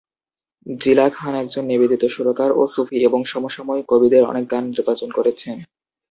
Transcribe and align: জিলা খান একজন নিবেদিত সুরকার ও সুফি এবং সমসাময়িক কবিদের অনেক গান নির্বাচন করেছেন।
জিলা 0.79 1.05
খান 1.09 1.33
একজন 1.35 1.63
নিবেদিত 1.65 2.03
সুরকার 2.07 2.49
ও 2.51 2.67
সুফি 2.67 2.97
এবং 3.07 3.19
সমসাময়িক 3.25 3.85
কবিদের 3.89 4.23
অনেক 4.23 4.45
গান 4.51 4.63
নির্বাচন 4.69 5.09
করেছেন। 5.11 5.57